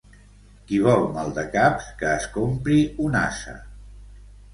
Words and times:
Qui 0.69 0.77
vol 0.85 1.03
maldecaps 1.17 1.89
que 1.99 2.09
es 2.13 2.25
compri 2.39 2.79
un 3.09 3.19
ase. 3.21 3.55